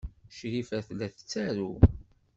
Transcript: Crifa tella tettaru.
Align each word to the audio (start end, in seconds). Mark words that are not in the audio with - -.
Crifa 0.35 0.77
tella 0.87 1.07
tettaru. 1.15 1.71